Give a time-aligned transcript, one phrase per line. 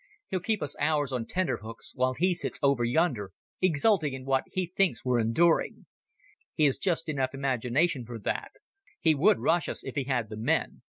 [0.29, 4.65] He'll keep us hours on tenterhooks, while he sits over yonder exulting in what he
[4.65, 5.85] thinks we're enduring.
[6.55, 8.49] He has just enough imagination for that...
[8.99, 10.81] He would rush us if he had the men.